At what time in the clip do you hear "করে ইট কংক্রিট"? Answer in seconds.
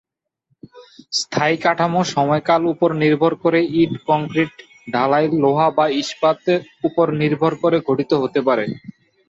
3.43-4.51